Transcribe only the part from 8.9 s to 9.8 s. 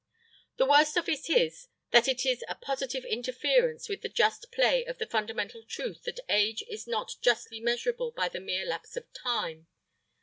of time.